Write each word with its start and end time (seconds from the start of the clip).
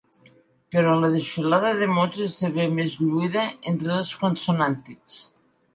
Però 0.75 0.93
la 1.01 1.11
desfilada 1.15 1.75
de 1.81 1.89
mots 1.93 2.23
esdevé 2.31 2.67
més 2.81 2.99
lluïda 3.05 3.47
entre 3.75 3.97
els 4.01 4.17
consonàntics. 4.27 5.25